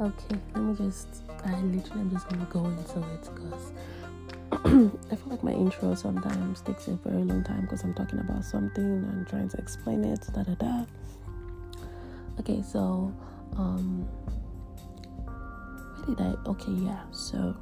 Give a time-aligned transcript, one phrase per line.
[0.00, 1.24] Okay, let me just.
[1.44, 3.72] I literally am just gonna go into it because
[5.12, 8.44] I feel like my intro sometimes takes a very long time because I'm talking about
[8.44, 10.26] something and trying to explain it.
[10.32, 10.84] Da da da.
[12.38, 13.14] Okay, so
[13.58, 14.08] um,
[16.06, 16.48] where did I?
[16.48, 17.02] Okay, yeah.
[17.10, 17.54] So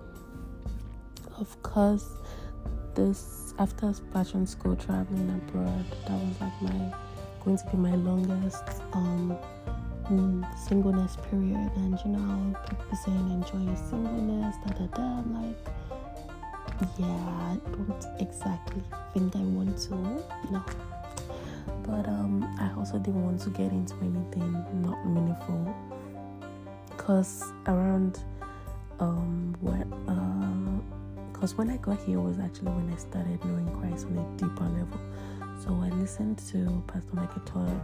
[1.39, 2.07] of course,
[2.95, 6.95] this after fashion school traveling abroad, that was like my
[7.45, 9.37] going to be my longest um
[10.57, 11.71] singleness period.
[11.77, 15.03] And you know people saying enjoy your singleness da da da.
[15.03, 15.57] I'm like
[16.99, 18.83] yeah I don't exactly
[19.13, 19.95] think I want to
[20.51, 20.65] no.
[21.83, 25.75] But um I also didn't want to get into anything not meaningful.
[26.91, 28.21] Because around
[29.01, 33.69] um when what because uh, when I got here was actually when I started knowing
[33.79, 35.01] Christ on a deeper level.
[35.65, 37.81] So I listened to Pastor Michael Todd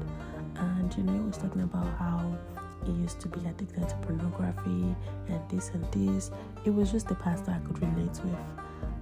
[0.57, 2.37] and you know he was talking about how
[2.85, 4.95] he used to be addicted to pornography
[5.29, 6.31] and this and this.
[6.65, 8.39] It was just the pastor I could relate with,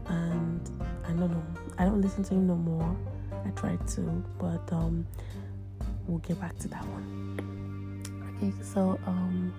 [0.06, 0.70] and
[1.04, 1.44] I don't know.
[1.78, 2.96] I don't listen to him no more.
[3.44, 4.00] I tried to,
[4.38, 5.06] but um,
[6.06, 8.02] we'll get back to that one.
[8.36, 9.52] Okay, so um,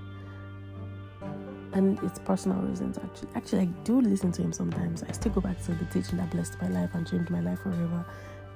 [1.74, 3.30] and it's personal reasons actually.
[3.36, 5.04] Actually, I do listen to him sometimes.
[5.04, 7.60] I still go back to the teaching that blessed my life and changed my life
[7.60, 8.06] forever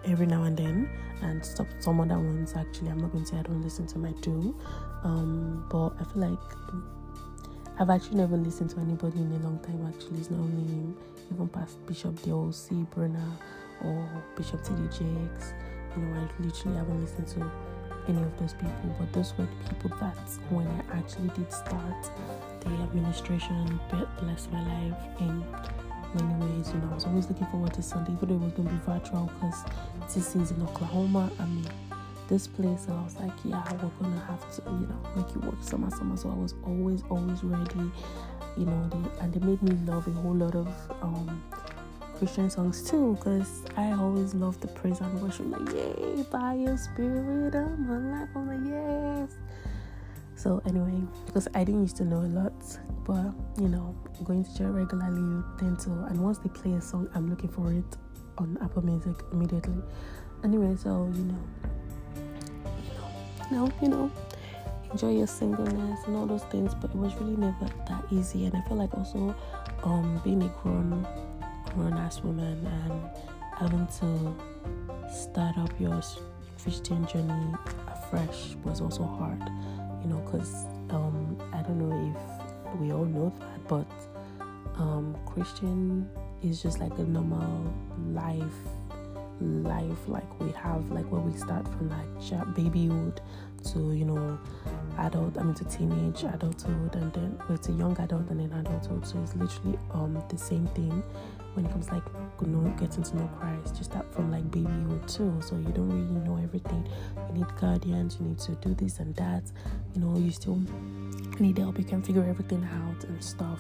[0.06, 0.90] every now and then
[1.22, 3.98] and stop some other ones actually i'm not going to say i don't listen to
[3.98, 4.56] my do.
[5.04, 6.40] Um, but i feel like
[7.80, 10.20] i've actually never listened to anybody in a long time actually.
[10.20, 10.96] It's not only him
[11.34, 12.86] even past bishop Dale C.
[12.94, 13.32] Bronner
[13.84, 15.54] or bishop td jakes
[15.96, 17.52] you know i literally haven't listened to
[18.08, 20.18] any of those people but those were the people that
[20.50, 22.12] when i actually did start
[22.62, 23.80] the administration
[24.20, 25.44] blessed my life in
[26.74, 28.74] You know, I was always looking forward to Sunday, even though it was going to
[28.74, 29.64] be virtual because
[30.14, 31.32] this is in Oklahoma.
[31.40, 31.68] I mean,
[32.28, 35.38] this place, and I was like, yeah, we're gonna have to, you know, make it
[35.44, 36.18] work summer, summer.
[36.18, 37.92] So I was always, always ready.
[38.58, 40.68] You know, they, and they made me love a whole lot of
[41.02, 41.42] um,
[42.18, 45.46] Christian songs too, because I always love the praise and worship.
[45.50, 48.28] Like, yay, by your spirit, I'm alive.
[48.36, 49.38] I'm like, yes.
[50.38, 52.54] So anyway, because I didn't used to know a lot,
[53.06, 55.90] but you know, going to church regularly, you tend to.
[55.90, 57.98] And once they play a song, I'm looking for it
[58.38, 59.82] on Apple Music immediately.
[60.44, 61.40] Anyway, so you know,
[63.50, 64.12] you know, you know,
[64.92, 66.76] enjoy your singleness and all those things.
[66.76, 69.36] But it was really never that easy, and I feel like also,
[69.84, 71.08] um, being a grown,
[71.74, 73.10] grown ass woman and
[73.58, 76.00] having to start up your
[76.62, 77.56] Christian journey
[77.88, 79.42] afresh was also hard
[80.08, 83.88] you know, because um, I don't know if we all know that, but
[84.80, 86.10] um, Christian
[86.42, 87.74] is just like a normal
[88.14, 88.44] life
[89.40, 93.22] life like we have like where we start from like babyhood
[93.64, 94.40] to you know
[94.98, 99.06] adult i mean to teenage adulthood and then well, to young adult and then adulthood.
[99.06, 101.04] So it's literally um the same thing
[101.58, 102.04] when it comes like
[102.78, 106.38] getting to know christ you start from like babyhood too so you don't really know
[106.38, 106.88] everything.
[107.28, 109.44] You need guardians you need to do this and that.
[109.94, 110.62] You know you still
[111.40, 111.78] need help.
[111.78, 113.60] You can figure everything out and stuff.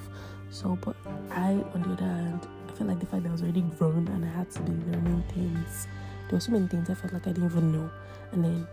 [0.51, 0.95] So but
[1.31, 4.07] i on the other hand i felt like the fact that i was already grown
[4.07, 5.87] and i had to be learning things.
[6.29, 7.89] There were so many things i felt like i didn't even know.
[8.31, 8.67] And then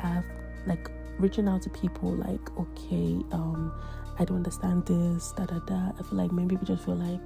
[0.00, 0.24] i've
[0.66, 3.72] like reaching out to people like okay um
[4.18, 5.92] i don't understand this da da da.
[5.98, 7.20] I feel like many people just feel like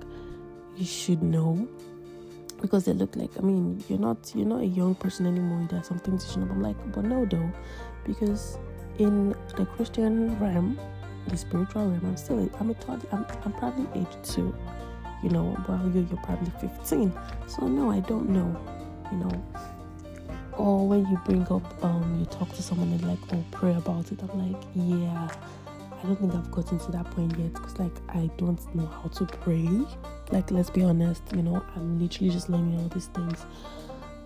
[0.76, 1.68] you should know.
[2.60, 5.66] Because they look like i mean you're not you're not a young person anymore.
[5.70, 6.52] There's something should know.
[6.52, 7.50] I'm like but no though.
[8.06, 8.58] Because
[8.98, 10.78] in the christian realm
[11.28, 14.54] the spiritual realm i'm still i'm a toddler i'm, I'm probably age two
[15.22, 17.12] you know while you you're probably 15
[17.46, 18.54] so no i don't know
[19.10, 19.44] you know.
[20.56, 24.10] Or when you bring up um you talk to someone and like oh pray about
[24.12, 24.20] it.
[24.22, 25.28] I'm like yeah
[26.02, 29.08] i don't think i've gotten to that point yet because like i don't know how
[29.08, 29.68] to pray
[30.30, 33.46] like let's be honest you know i'm literally just learning all these things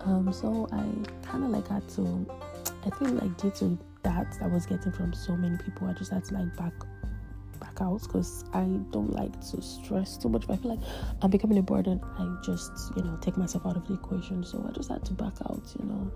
[0.01, 2.25] um so i kind of like had to
[2.85, 6.11] i feel like due to that i was getting from so many people i just
[6.11, 6.73] had to like back
[7.75, 10.47] back out because I don't like to stress too much.
[10.47, 10.87] But I feel like
[11.21, 12.01] I'm becoming a burden.
[12.17, 14.43] I just, you know, take myself out of the equation.
[14.43, 16.11] So I just had to back out, you know,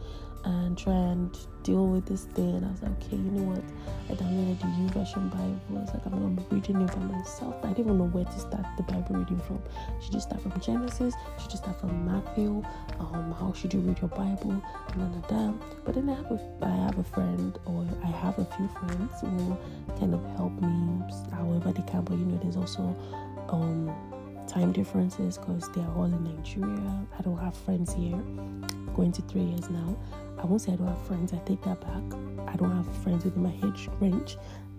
[0.45, 1.37] and try and
[1.69, 2.55] deal with this thing.
[2.55, 3.63] And I was like, okay, you know what?
[4.09, 5.77] I downloaded the YouVersion Bible.
[5.77, 7.55] I was like, I'm gonna be reading it by myself.
[7.63, 9.61] I didn't even know where to start the Bible reading from.
[10.01, 11.13] Should you start from Genesis?
[11.39, 12.63] Should you start from Matthew?
[12.99, 14.61] Um, how should you read your Bible?
[14.97, 15.53] None of that.
[15.85, 19.13] But then I have a I have a friend or I have a few friends
[19.21, 19.57] who
[19.99, 22.01] kind of help me however they can.
[22.01, 22.97] But you know, there's also
[23.49, 23.93] um
[24.49, 27.07] time differences because they are all in Nigeria.
[27.17, 28.17] I don't have friends here.
[28.95, 29.95] Going to three years now.
[30.41, 31.33] I won't say I don't have friends.
[31.33, 32.19] I take that back.
[32.47, 34.37] I don't have friends within my age range.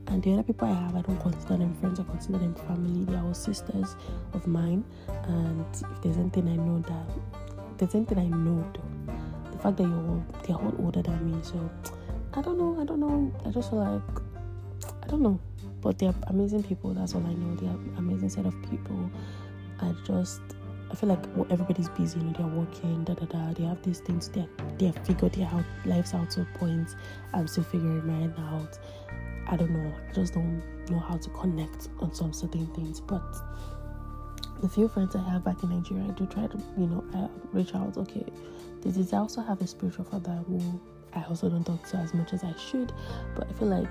[0.09, 3.05] And the other people I have, I don't consider them friends, I consider them family.
[3.05, 3.95] They are all sisters
[4.33, 4.85] of mine.
[5.09, 9.85] And if there's anything I know that, there's anything I know though, the fact that
[9.85, 11.39] you're all, they're all older than me.
[11.43, 11.71] So
[12.35, 13.33] I don't know, I don't know.
[13.47, 14.23] I just feel like,
[15.03, 15.39] I don't know.
[15.81, 17.55] But they're amazing people, that's all I know.
[17.55, 19.11] They're amazing set of people.
[19.83, 20.41] I just
[20.91, 23.53] I feel like well, everybody's busy, you know, they're working, da da da.
[23.53, 24.49] They have these things, they
[24.79, 26.97] they have figured their out lives out to a point.
[27.33, 28.79] I'm still figuring mine out.
[29.47, 29.93] I don't know.
[30.09, 33.01] I just don't know how to connect on some certain things.
[33.01, 33.23] But
[34.61, 37.29] the few friends I have back in Nigeria, I do try to, you know, I
[37.53, 37.97] reach out.
[37.97, 38.25] Okay,
[38.83, 39.13] this is.
[39.13, 40.81] I also have a spiritual father who
[41.15, 42.93] I also don't talk to as much as I should,
[43.35, 43.89] but I feel like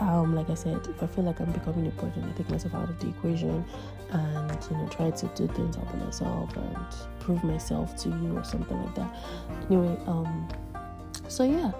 [0.00, 2.74] um, like I said, if I feel like I'm becoming a burden, I take myself
[2.74, 3.64] out of the equation
[4.10, 8.36] and you know try to do things out for myself and prove myself to you
[8.36, 9.14] or something like that.
[9.68, 10.48] Anyway, um,
[11.28, 11.72] so yeah,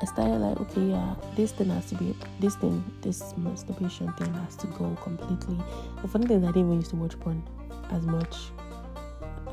[0.00, 4.32] I started like, okay, yeah, this thing has to be this thing, this masturbation thing
[4.34, 5.56] has to go completely.
[6.02, 7.42] The funny thing is, I didn't even used to watch porn
[7.90, 8.36] as much.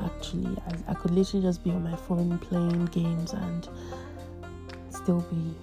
[0.04, 3.68] Actually, I, I could literally just be on my phone playing games and
[4.90, 5.54] still be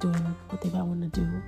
[0.00, 1.42] doing whatever I want to do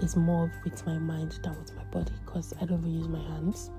[0.00, 3.22] is more with my mind than with my body because I don't even use my
[3.22, 3.70] hands.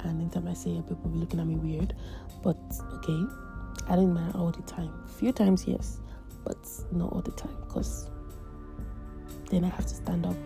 [0.00, 1.94] And anytime I say it, people be looking at me weird.
[2.42, 2.58] But
[2.94, 3.24] okay,
[3.88, 4.92] I don't mind all the time.
[5.18, 6.00] Few times, yes,
[6.44, 6.58] but
[6.92, 8.08] not all the time because
[9.50, 10.36] then I have to stand up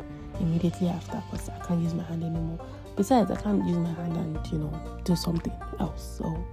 [0.41, 2.65] immediately after because I can't use my hand anymore.
[2.97, 6.19] Besides, I can't use my hand and you know do something else.
[6.19, 6.45] So,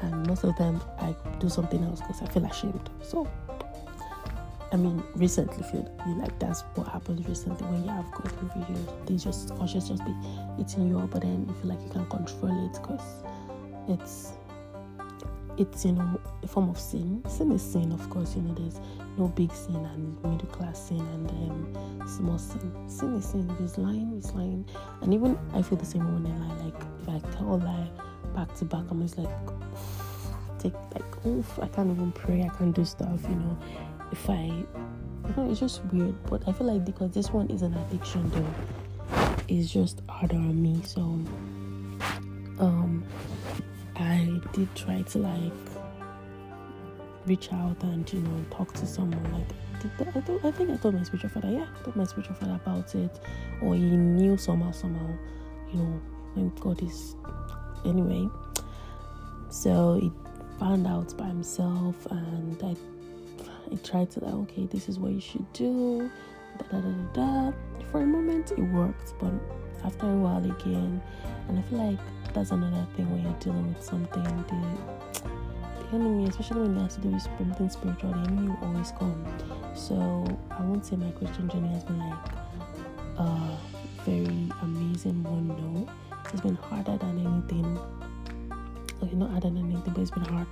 [0.00, 2.90] and most of the time I do something else because I feel ashamed.
[3.02, 3.28] So
[4.72, 8.88] I mean, recently feel like that's what happens recently when you have over you.
[9.06, 10.12] They just conscious just be
[10.58, 13.22] eating you up, but then you feel like you can control it because
[13.88, 14.32] it's
[15.56, 17.22] it's you know a form of sin.
[17.28, 18.34] Sin is sin, of course.
[18.34, 18.80] You know, there's
[19.16, 22.72] no big sin and middle class sin and um, small sin.
[22.88, 23.48] Sin is sin.
[23.50, 24.68] If it's lying, it's lying.
[25.02, 26.64] And even I feel the same when I lie.
[26.64, 27.88] Like if I tell a lie
[28.34, 29.30] back to back, I'm just like
[30.58, 31.58] take like oof.
[31.60, 32.42] I can't even pray.
[32.42, 33.22] I can't do stuff.
[33.28, 33.58] You know
[34.24, 36.14] if you know, it's just weird.
[36.26, 40.62] But I feel like because this one is an addiction, though, it's just harder on
[40.62, 40.80] me.
[40.84, 41.00] So,
[42.58, 43.04] um,
[43.96, 45.52] I did try to like
[47.26, 49.22] reach out and you know talk to someone.
[49.32, 51.50] Like, I, I, I think I told my spiritual father.
[51.50, 53.20] Yeah, I told my spiritual father about it,
[53.62, 55.08] or he knew somehow, somehow,
[55.72, 56.00] you know,
[56.34, 57.16] when God is.
[57.84, 58.28] Anyway,
[59.48, 60.10] so he
[60.58, 62.74] found out by himself, and I
[63.72, 66.10] I tried to like, okay, this is what you should do.
[66.58, 67.52] Da, da, da, da,
[67.90, 69.32] For a moment, it worked, but
[69.84, 71.02] after a while again,
[71.48, 71.98] and I feel like
[72.32, 74.22] that's another thing when you're dealing with something.
[74.22, 75.30] The,
[75.80, 78.92] the enemy, especially when it has to do with something spiritual, the enemy will always
[78.92, 79.24] come.
[79.74, 79.96] So
[80.50, 82.28] I won't say my Christian journey has been like
[83.18, 83.56] a
[84.04, 85.48] very amazing one.
[85.48, 85.88] No,
[86.32, 87.78] it's been harder than anything.
[89.02, 90.46] Okay, not harder than anything, but it's been hard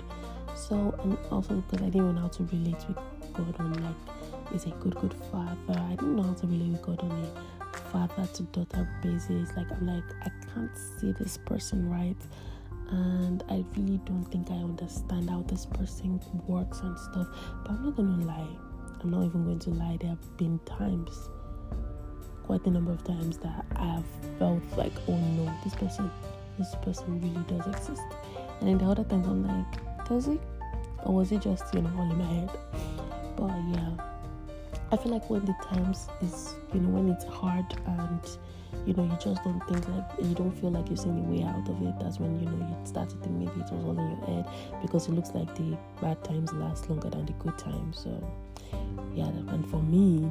[0.68, 2.98] so and also because I didn't know how to relate with
[3.32, 5.78] God on like is a good good father.
[5.78, 9.50] I didn't know how to relate with God on a father to daughter basis.
[9.56, 12.16] Like I'm like I can't see this person right
[12.90, 17.26] and I really don't think I understand how this person works and stuff.
[17.62, 18.56] But I'm not gonna lie.
[19.02, 19.98] I'm not even going to lie.
[20.00, 21.28] There have been times,
[22.42, 24.04] quite a number of times, that I have
[24.38, 26.10] felt like, oh no, this person,
[26.58, 28.02] this person really does exist.
[28.60, 30.40] And then the other times I'm like, does it?
[31.04, 32.50] Or was it just you know all in my head?
[33.36, 34.14] But yeah
[34.92, 38.38] i feel like when the times is you know when it's hard and
[38.86, 41.42] you know you just don't think like you don't feel like you're seeing a way
[41.42, 43.98] out of it that's when you know you start to think maybe it was all
[43.98, 44.46] in your head
[44.82, 47.98] because it looks like the bad times last longer than the good times.
[47.98, 48.10] So
[49.14, 50.30] yeah and for me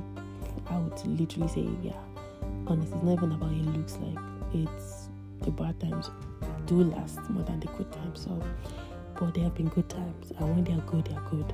[0.67, 1.99] i would literally say yeah
[2.67, 4.17] honestly it's not even about it looks like.
[4.53, 5.09] It's
[5.41, 6.11] the bad times
[6.67, 8.21] do last more than the good times.
[8.21, 8.41] So
[9.31, 11.53] there have been good times, and when they are good, they are good,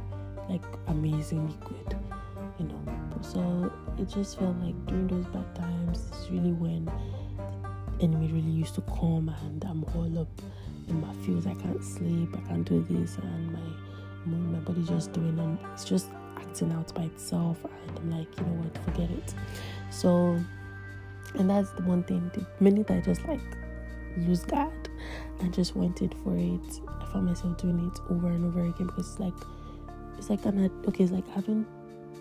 [0.49, 1.97] like amazingly good,
[2.59, 2.81] you know.
[3.21, 8.49] So it just felt like during those bad times is really when the enemy really
[8.49, 10.41] used to come, and I'm all up
[10.87, 11.45] in my feels.
[11.47, 13.59] I can't sleep, I can't do this, and my
[14.25, 16.07] my body just doing, and it's just
[16.37, 19.33] acting out by itself, and I'm like, you know what, forget it.
[19.89, 20.39] So,
[21.35, 22.29] and that's the one thing.
[22.33, 23.41] The minute I just like
[24.17, 24.71] lose God,
[25.41, 26.81] I just went it for it
[27.11, 29.33] found myself doing it over and over again because it's like
[30.17, 31.65] it's like an okay, it's like having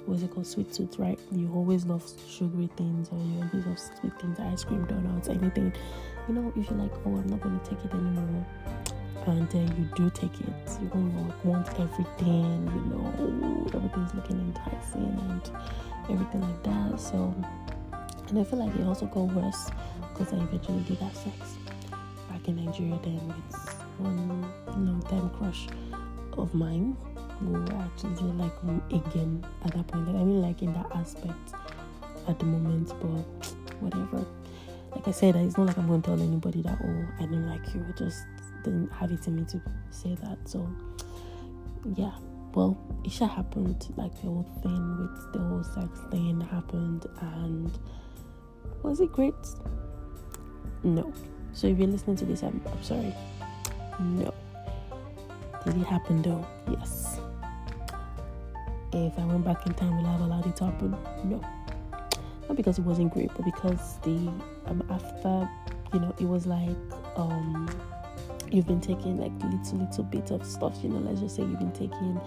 [0.06, 1.18] what's it called sweet tooth, right?
[1.30, 5.72] You always love sugary things or you always love sweet things, ice cream, donuts, anything.
[6.28, 8.46] You know, if you're like, oh, I'm not gonna take it anymore,
[9.26, 12.66] and then you do take it, you want want everything.
[12.66, 15.50] You know, everything's looking enticing, and
[16.10, 17.00] everything like that.
[17.00, 17.34] So,
[18.28, 19.70] and I feel like it also got worse
[20.12, 21.56] because I eventually did have sex
[22.30, 23.34] back in Nigeria then
[23.98, 24.42] one
[24.76, 25.66] long time crush
[26.36, 26.96] of mine
[27.40, 30.06] who actually didn't like me again at that point.
[30.06, 31.54] Like, I mean, like in that aspect
[32.26, 33.46] at the moment, but
[33.80, 34.24] whatever.
[34.94, 37.48] Like I said, it's not like I'm going to tell anybody that oh I don't
[37.48, 37.84] like you.
[37.86, 38.24] I just
[38.64, 40.38] didn't have it in me to say that.
[40.44, 40.68] So
[41.94, 42.12] yeah,
[42.54, 43.92] well, it should happened.
[43.96, 47.78] Like the whole thing with the whole sex thing happened, and
[48.82, 49.34] was it great?
[50.82, 51.12] No.
[51.52, 53.14] So if you're listening to this, I'm, I'm sorry.
[54.00, 54.32] No.
[55.64, 56.46] Did it happen though?
[56.70, 57.18] Yes.
[58.92, 60.96] If I went back in time, will I have allowed it to happen?
[61.24, 61.40] No.
[62.48, 64.32] Not because it wasn't great, but because the
[64.66, 65.48] um after,
[65.92, 66.76] you know, it was like
[67.16, 67.68] um
[68.50, 71.58] you've been taking like little little bit of stuff, you know, let's just say you've
[71.58, 72.18] been taking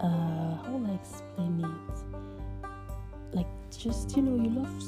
[0.00, 3.36] uh how will I explain it?
[3.36, 4.82] Like just you know, you love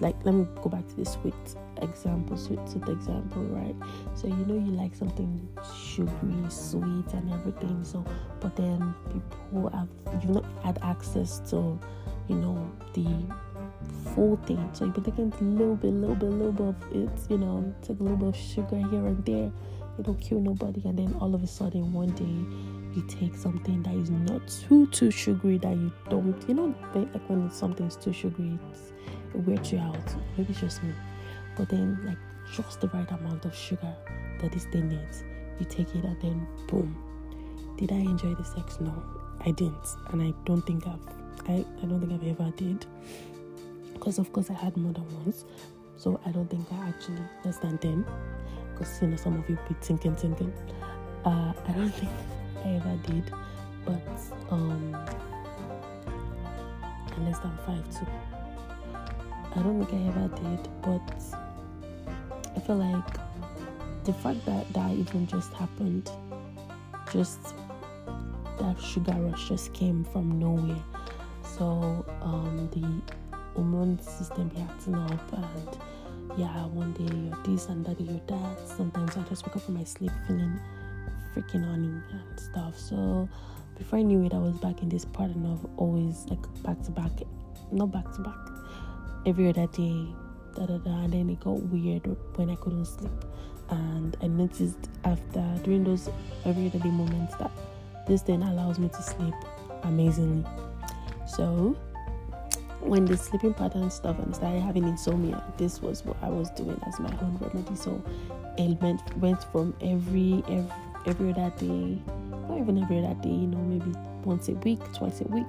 [0.00, 1.34] like let me go back to this sweet
[1.82, 3.74] example, sweet sweet example, right?
[4.14, 7.84] So you know you like something sugary, sweet and everything.
[7.84, 8.04] So
[8.40, 9.88] but then people have
[10.22, 11.78] you've not had access to,
[12.28, 13.06] you know, the
[14.14, 14.68] full thing.
[14.72, 17.74] So you've been taking a little bit, little bit, little bit of it, you know,
[17.82, 19.52] take a little bit of sugar here and there.
[19.98, 23.82] It don't kill nobody and then all of a sudden one day you take something
[23.82, 28.12] that is not too too sugary that you don't you know like when something's too
[28.12, 28.92] sugary it's
[29.34, 29.96] it weirds you out.
[30.36, 30.92] Maybe it's just me.
[31.56, 32.18] But then, like,
[32.54, 33.94] just the right amount of sugar
[34.40, 35.24] that this thing needs.
[35.58, 36.96] You take it and then, boom.
[37.76, 38.78] Did I enjoy the sex?
[38.80, 38.94] No,
[39.44, 39.86] I didn't.
[40.10, 41.00] And I don't think I've,
[41.48, 42.86] I, I don't think I've ever did.
[43.92, 45.44] Because, of course, I had more than once.
[45.96, 48.06] So I don't think I actually, less than 10.
[48.72, 50.52] Because, you know, some of you be thinking, thinking.
[51.24, 52.12] Uh, I don't think
[52.64, 53.32] I ever did.
[53.84, 54.02] But,
[54.50, 54.92] um,
[57.24, 58.06] less than five too.
[59.58, 61.02] I don't think I ever did, but
[62.54, 63.14] I feel like
[64.04, 66.08] the fact that that even just happened,
[67.12, 67.40] just
[68.60, 70.80] that sugar rush just came from nowhere.
[71.42, 73.02] So um, the
[73.56, 78.68] hormone system be acting up, and yeah, one day you're this and that you're that.
[78.68, 80.56] Sometimes I just wake up from my sleep feeling
[81.34, 82.78] freaking honey and stuff.
[82.78, 83.28] So
[83.76, 86.92] before I knew it, I was back in this pattern of always like back to
[86.92, 87.10] back,
[87.72, 88.47] not back to back,
[89.28, 90.06] every other day,
[90.56, 90.90] da da da.
[91.04, 92.06] And then it got weird
[92.36, 93.12] when I couldn't sleep.
[93.70, 96.08] And I noticed after during those
[96.46, 97.50] every other day moments that
[98.06, 99.34] this thing allows me to sleep
[99.82, 100.48] amazingly.
[101.26, 101.76] So
[102.80, 106.80] when the sleeping pattern stuff and started having insomnia, this was what I was doing
[106.86, 107.76] as my own remedy.
[107.76, 108.02] So
[108.56, 110.72] it went, went from every every
[111.06, 111.98] every other day,
[112.48, 113.92] not even every other day, you know, maybe
[114.24, 115.46] once a week, twice a week,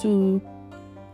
[0.00, 0.40] to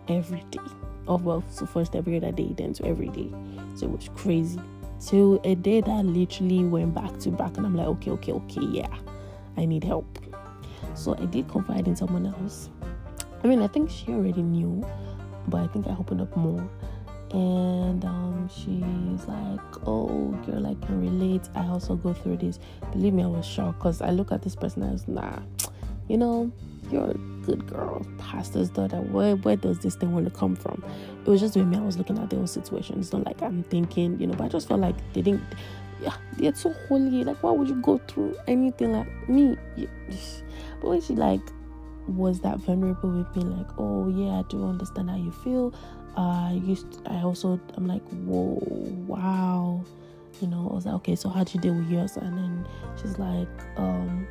[0.09, 0.61] every day
[1.07, 3.31] of well so first every other day then to every day.
[3.77, 4.61] So it was crazy.
[5.01, 8.63] Till a day that literally went back to back and i'm like okay okay okay
[8.63, 8.95] yeah
[9.57, 10.19] i need help.
[10.95, 12.71] So i did confide in someone else.
[13.43, 14.85] I mean i think she already knew
[15.49, 16.69] but i think i opened up more.
[17.33, 21.49] And um, she's like oh girl i can relate.
[21.55, 22.59] I also go through this.
[22.93, 25.41] Believe me i was shocked because i look at this person as nah
[26.09, 26.51] you know
[26.91, 27.15] you're
[27.47, 28.97] good girl, pastor's daughter.
[28.97, 30.83] Where where does this thing want to come from?
[31.25, 32.99] It was just when me, I was looking at the whole situation.
[32.99, 35.43] It's not like I'm thinking, you know, but I just felt like they didn't
[36.01, 37.25] yeah, they're so holy.
[37.25, 39.57] Like why would you go through anything like me?
[40.81, 41.41] But when she like
[42.07, 45.75] was that vulnerable with me, like, oh yeah, I do understand how you feel.
[46.17, 48.59] Uh, I used to, I also I'm like, whoa,
[49.07, 49.85] wow.
[50.41, 52.17] You know, I was like, okay, so how'd you deal with yours?
[52.17, 52.69] And then
[53.01, 54.27] she's like, um,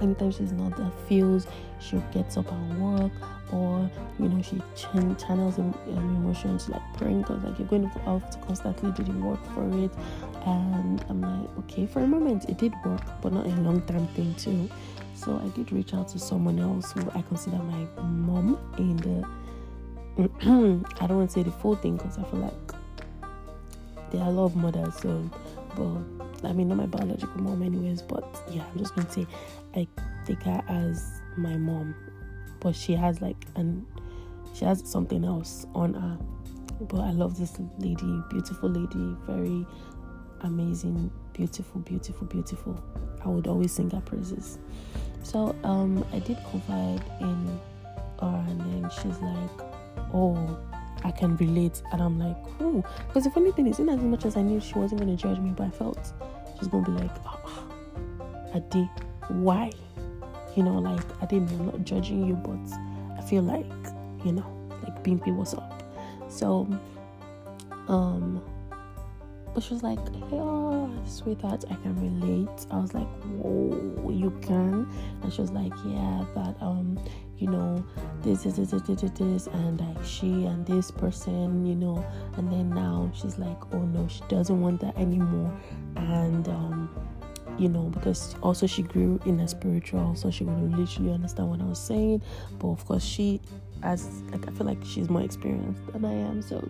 [0.00, 1.46] anytime she's not that feels
[1.80, 3.12] she gets up and work
[3.52, 8.30] or you know she ch- channels um, emotions like praying like you're going to have
[8.30, 9.90] to constantly do the work for it.
[10.46, 14.06] And i'm like okay for a moment it did work but not a long term
[14.08, 14.68] thing too.
[15.14, 19.26] So i did reach out to someone else who i consider my mom in the
[21.00, 22.72] i don't want to say the full thing because i feel like
[24.10, 25.30] there are a lot of mothers so
[25.76, 29.26] but I mean, not my biological mom, anyways, but yeah, I'm just gonna say
[29.78, 29.86] I
[30.24, 31.94] take her as my mom,
[32.60, 33.86] but she has like and
[34.52, 36.18] she has something else on her.
[36.80, 39.66] But I love this lady, beautiful lady, very
[40.40, 42.82] amazing, beautiful, beautiful, beautiful.
[43.24, 44.58] I would always sing her praises.
[45.22, 47.60] So um, I did confide in
[48.20, 49.68] her, and then she's like,
[50.12, 50.58] "Oh,
[51.04, 54.24] I can relate," and I'm like, "Oh," because the funny thing is, in as much
[54.24, 56.12] as I knew she wasn't to judge me, but I felt
[56.58, 57.68] she's to be like, "Oh,
[58.54, 58.88] Ade,
[59.28, 59.72] why?"
[60.56, 61.50] You know, like I didn't.
[61.50, 62.58] I'm not judging you, but
[63.18, 63.66] I feel like,
[64.24, 64.46] you know,
[64.82, 65.82] like Bimpy, what's up?
[66.28, 66.68] So
[67.88, 68.42] um
[69.54, 69.98] but she was like,
[70.30, 72.66] oh, sweetheart, I can relate.
[72.70, 74.88] I was like, whoa, you can?
[75.22, 76.96] And she was like, yeah, that, um,
[77.38, 77.84] you know,
[78.22, 82.04] this, this, this, this, this, this, and like she and this person, you know,
[82.36, 85.52] and then now she's like, oh no, she doesn't want that anymore.
[85.96, 87.07] And, um,
[87.58, 91.60] you know, because also she grew in a spiritual, so she would literally understand what
[91.60, 92.22] I was saying.
[92.58, 93.40] But of course, she,
[93.82, 96.66] as like, I feel like she's more experienced than I am, so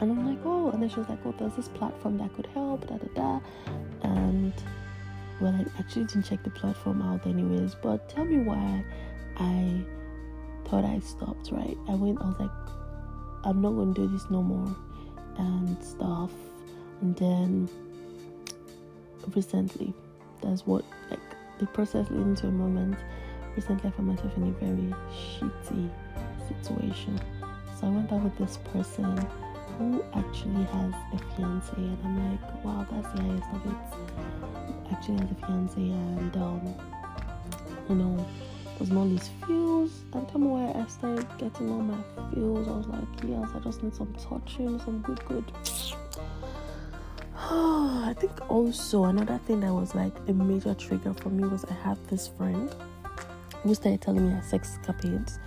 [0.00, 2.46] and I'm like, oh, and then she was like, oh, there's this platform that could
[2.46, 3.40] help, da da da.
[4.02, 4.52] And
[5.40, 7.74] well, I actually didn't check the platform out, anyways.
[7.74, 8.84] But tell me why
[9.36, 9.82] I
[10.66, 11.76] thought I stopped, right?
[11.88, 12.50] I went, I was like,
[13.44, 14.76] I'm not gonna do this no more,
[15.36, 16.32] and stuff.
[17.00, 17.68] And then
[19.34, 19.92] recently,
[20.42, 21.20] that's what like
[21.58, 22.98] the process leading to a moment.
[23.56, 25.90] Recently, I found myself in a very shitty
[26.48, 27.20] situation.
[27.78, 29.16] So I went out with this person
[29.78, 34.92] who actually has a fiance and I'm like, wow, that's the highest of it.
[34.92, 36.74] Actually has a fiance and um,
[37.88, 38.26] you know,
[38.78, 40.02] was not his feels.
[40.12, 41.98] And tell me why I started getting all my
[42.32, 42.68] feels.
[42.68, 45.44] I was like, yes, I just need some touching, some good good.
[47.50, 51.72] I think also another thing that was like a major trigger for me was I
[51.72, 52.74] had this friend
[53.62, 55.38] who started telling me her sex escapades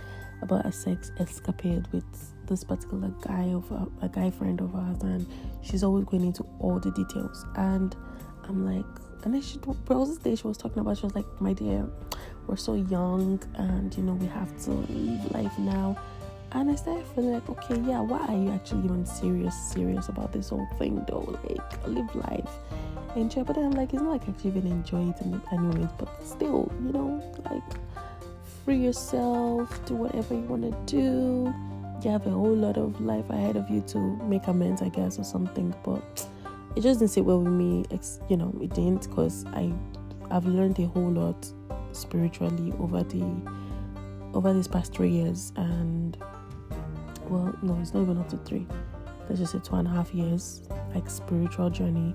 [0.42, 2.04] about a sex escapade with
[2.46, 5.26] this particular guy of a, a guy friend of ours, and
[5.62, 7.46] she's always going into all the details.
[7.54, 7.94] And
[8.48, 8.84] I'm like,
[9.22, 11.52] and then she, but was this day she was talking about, she was like, my
[11.52, 11.88] dear,
[12.48, 15.96] we're so young, and you know we have to live life now.
[16.54, 20.32] And I started feeling like, okay, yeah, why are you actually even serious, serious about
[20.32, 21.38] this whole thing though?
[21.48, 22.50] Like, live life,
[23.16, 23.44] enjoy.
[23.44, 26.08] But then I'm like, it's not like I actually even enjoy it in anyways, but
[26.26, 27.62] still, you know, like
[28.64, 31.54] free yourself, do whatever you want to do
[32.04, 35.18] you have a whole lot of life ahead of you to make amends, I guess,
[35.18, 35.74] or something.
[35.84, 36.26] But
[36.74, 37.84] it just didn't sit well with me.
[37.90, 39.72] It's, You know, it didn't because I
[40.30, 41.46] I've learned a whole lot
[41.92, 43.24] spiritually over the
[44.34, 46.16] over these past three years, and
[47.28, 48.66] well, no, it's not even up to three.
[49.28, 50.62] Let's just say two and a half years,
[50.94, 52.14] like spiritual journey.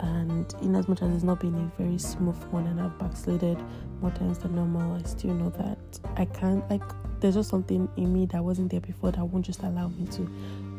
[0.00, 3.58] And in as much as it's not been a very smooth one, and I've backslided
[4.00, 5.78] more times than normal, I still know that
[6.16, 6.82] I can't like
[7.20, 10.30] there's just something in me that wasn't there before that won't just allow me to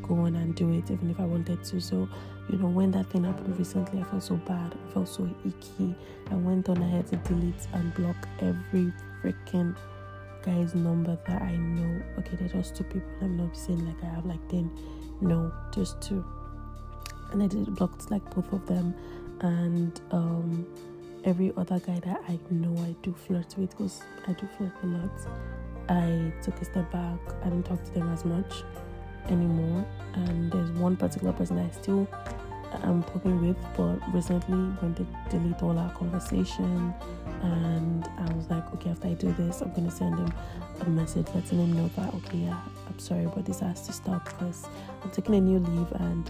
[0.03, 1.81] go on and do it even if I wanted to.
[1.81, 2.07] So,
[2.49, 4.73] you know, when that thing happened recently, I felt so bad.
[4.73, 5.95] I felt so icky.
[6.31, 9.75] I went on ahead to delete and block every freaking
[10.47, 12.01] guy's number that I know.
[12.19, 13.09] Okay, they're just two people.
[13.21, 14.71] I'm not saying like I have like 10.
[15.21, 16.23] No, just two.
[17.31, 18.95] And I did blocked like both of them
[19.41, 20.65] and um
[21.25, 24.87] every other guy that I know I do flirt with because I do flirt a
[24.87, 25.11] lot.
[25.89, 27.19] I took a step back.
[27.43, 28.63] I didn't talk to them as much
[29.29, 29.85] anymore.
[30.13, 32.07] And there's one particular person I still
[32.83, 36.93] am talking with, but recently when they delete all our conversation,
[37.41, 40.33] and I was like, okay, after I do this, I'm gonna send him
[40.81, 44.25] a message letting him know that okay, yeah, I'm sorry, but this has to stop
[44.25, 44.65] because
[45.03, 46.29] I'm taking a new leave, and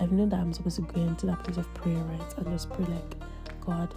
[0.00, 2.70] I've known that I'm supposed to go into that place of prayer, right, and just
[2.70, 3.14] pray like,
[3.60, 3.94] God,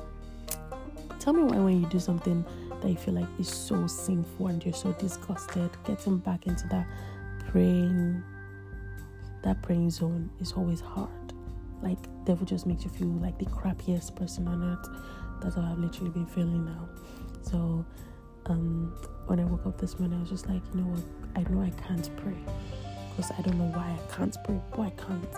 [1.19, 2.45] tell me why when you do something
[2.81, 6.87] that you feel like is so sinful and you're so disgusted, getting back into that
[7.49, 8.23] praying
[9.41, 11.09] that praying zone is always hard.
[11.81, 14.87] Like devil just makes you feel like the crappiest person on earth.
[15.41, 16.89] That's how I've literally been feeling now.
[17.41, 17.85] So
[18.47, 18.93] um
[19.27, 21.03] when I woke up this morning I was just like, you know what,
[21.35, 22.37] I know I can't pray.
[23.15, 25.33] Because I don't know why I can't pray, but I can't.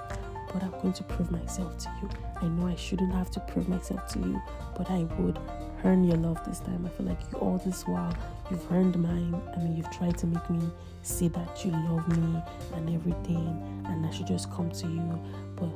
[0.54, 2.10] But I'm going to prove myself to you.
[2.42, 4.42] I know I shouldn't have to prove myself to you,
[4.78, 5.40] but I would
[5.86, 6.86] earn your love this time.
[6.86, 8.14] I feel like you all this while
[8.50, 9.42] you've earned mine.
[9.56, 10.60] I mean, you've tried to make me
[11.04, 12.42] see that you love me
[12.74, 15.22] and everything, and I should just come to you.
[15.56, 15.70] But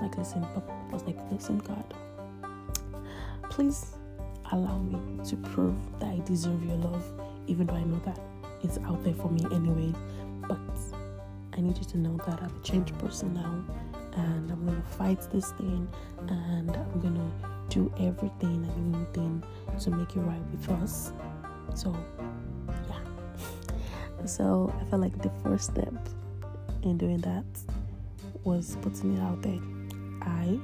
[0.00, 1.84] like, listen, I was like, listen, God,
[3.50, 3.94] please
[4.52, 7.04] allow me to prove that I deserve your love,
[7.46, 8.18] even though I know that
[8.62, 9.92] it's out there for me anyway.
[10.48, 10.58] But
[11.56, 13.64] I need you to know that I'm a changed person now,
[14.14, 15.88] and I'm gonna fight this thing,
[16.28, 17.30] and I'm gonna
[17.68, 19.42] do everything and anything
[19.80, 21.12] to make it right with us.
[21.74, 21.96] So,
[22.88, 22.96] yeah.
[24.26, 25.94] So, I felt like the first step
[26.82, 27.44] in doing that
[28.44, 29.58] was putting it out there.
[30.22, 30.58] I,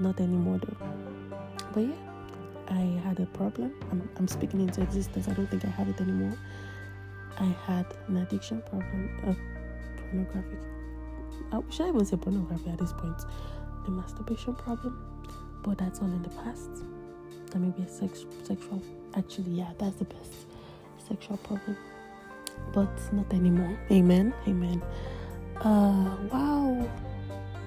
[0.00, 0.88] not anymore though.
[1.74, 1.94] But yeah,
[2.68, 3.74] I had a problem.
[3.90, 5.28] I'm, I'm speaking into existence.
[5.28, 6.36] I don't think I have it anymore.
[7.38, 10.58] I had an addiction problem, a pornographic.
[11.52, 13.16] Uh, should I even say pornography at this point?
[13.86, 14.98] A masturbation problem
[15.62, 16.70] but that's all in the past.
[17.50, 18.82] That may be a sex, sexual.
[19.14, 20.32] Actually, yeah, that's the best
[21.08, 21.76] sexual problem.
[22.72, 23.78] but not anymore.
[23.90, 24.34] Amen.
[24.48, 24.82] Amen.
[25.58, 26.90] Uh, wow,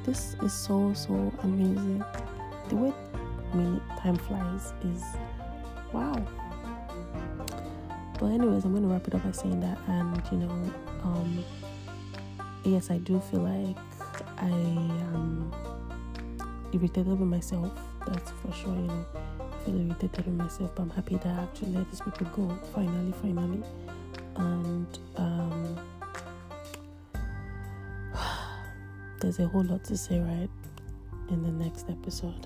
[0.05, 2.03] this is so so amazing.
[2.69, 2.93] The way
[3.53, 5.03] mean time flies is
[5.91, 6.15] wow.
[8.19, 11.43] But anyways, I'm gonna wrap it up by saying that, and you know, um,
[12.63, 13.77] yes, I do feel like
[14.37, 15.51] I am
[16.71, 17.71] irritated with myself.
[18.05, 18.75] That's for sure.
[18.75, 19.05] You know,
[19.39, 22.55] I feel irritated with myself, but I'm happy that I actually let these people go.
[22.73, 23.63] Finally, finally,
[24.35, 25.77] and um,
[29.25, 30.49] there's a whole lot to say right
[31.29, 32.45] in the next episode.